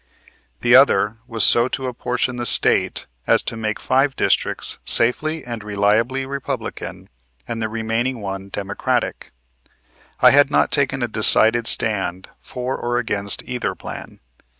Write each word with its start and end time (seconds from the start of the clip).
The 0.61 0.73
other 0.75 1.17
was 1.27 1.43
so 1.43 1.67
to 1.67 1.85
apportion 1.85 2.37
the 2.37 2.47
State 2.47 3.05
as 3.27 3.43
to 3.43 3.55
make 3.55 3.79
five 3.79 4.15
districts 4.15 4.79
safely 4.83 5.45
and 5.45 5.63
reliably 5.63 6.25
Republican 6.25 7.07
and 7.47 7.61
the 7.61 7.69
remaining 7.69 8.19
one 8.19 8.49
Democratic. 8.49 9.29
I 10.19 10.31
had 10.31 10.49
not 10.49 10.71
taken 10.71 11.03
a 11.03 11.07
decided 11.07 11.67
stand 11.67 12.29
for 12.39 12.75
or 12.77 12.97
against 12.97 13.43
either 13.43 13.75
plan. 13.75 14.19